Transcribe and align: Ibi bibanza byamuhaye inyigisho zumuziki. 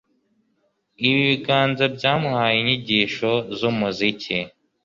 Ibi 1.07 1.19
bibanza 1.31 1.83
byamuhaye 1.95 2.55
inyigisho 2.59 3.31
zumuziki. 3.57 4.37